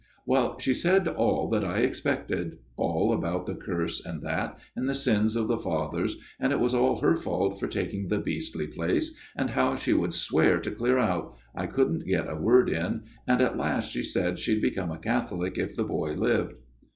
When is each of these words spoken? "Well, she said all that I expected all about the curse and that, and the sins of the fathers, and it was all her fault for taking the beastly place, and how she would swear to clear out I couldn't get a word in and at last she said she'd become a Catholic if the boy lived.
"Well, 0.25 0.57
she 0.57 0.73
said 0.73 1.07
all 1.07 1.47
that 1.51 1.63
I 1.63 1.81
expected 1.81 2.57
all 2.75 3.13
about 3.13 3.45
the 3.45 3.53
curse 3.53 4.03
and 4.03 4.23
that, 4.23 4.57
and 4.75 4.89
the 4.89 4.95
sins 4.95 5.35
of 5.35 5.47
the 5.47 5.59
fathers, 5.59 6.17
and 6.39 6.51
it 6.51 6.59
was 6.59 6.73
all 6.73 7.01
her 7.01 7.15
fault 7.15 7.59
for 7.59 7.67
taking 7.67 8.07
the 8.07 8.17
beastly 8.17 8.65
place, 8.65 9.13
and 9.35 9.51
how 9.51 9.75
she 9.75 9.93
would 9.93 10.15
swear 10.15 10.59
to 10.61 10.71
clear 10.71 10.97
out 10.97 11.35
I 11.53 11.67
couldn't 11.67 12.07
get 12.07 12.27
a 12.27 12.35
word 12.35 12.67
in 12.67 13.03
and 13.27 13.41
at 13.43 13.59
last 13.59 13.91
she 13.91 14.01
said 14.01 14.39
she'd 14.39 14.59
become 14.59 14.89
a 14.89 14.97
Catholic 14.97 15.59
if 15.59 15.75
the 15.75 15.83
boy 15.85 16.13
lived. 16.13 16.53